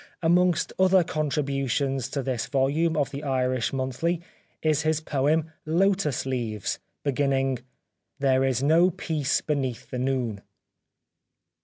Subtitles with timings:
[0.23, 4.19] Amongst other contributions to this volume of The Irish Monthly
[4.63, 7.59] is his poem" Lotus Leaves," beginning:"
[8.19, 10.41] There is no peace beneath the noon."